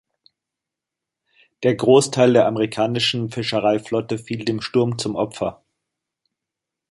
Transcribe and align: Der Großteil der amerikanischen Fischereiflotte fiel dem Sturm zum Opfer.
Der 1.61 1.75
Großteil 1.75 2.33
der 2.33 2.47
amerikanischen 2.47 3.29
Fischereiflotte 3.29 4.17
fiel 4.17 4.45
dem 4.45 4.59
Sturm 4.59 4.97
zum 4.97 5.13
Opfer. 5.15 5.63